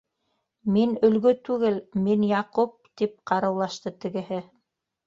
[0.77, 1.77] -Мин Өлгө түгел,
[2.09, 4.47] мин- Яҡуп,- тип ҡарыулашты тегеһе.